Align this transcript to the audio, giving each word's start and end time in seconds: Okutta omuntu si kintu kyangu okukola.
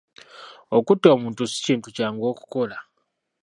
Okutta 0.77 1.07
omuntu 1.15 1.41
si 1.51 1.57
kintu 1.65 1.87
kyangu 1.95 2.23
okukola. 2.31 2.77